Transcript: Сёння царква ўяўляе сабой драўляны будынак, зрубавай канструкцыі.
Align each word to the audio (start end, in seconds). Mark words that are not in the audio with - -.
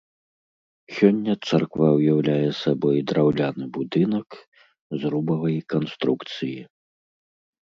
Сёння 0.99 1.33
царква 1.47 1.89
ўяўляе 1.97 2.49
сабой 2.61 2.97
драўляны 3.11 3.65
будынак, 3.77 4.27
зрубавай 5.05 5.57
канструкцыі. 5.77 6.59